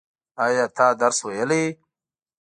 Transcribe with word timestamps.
ایا 0.43 0.65
ته 0.75 0.85
درس 1.01 1.19
ویلی؟ 1.27 1.63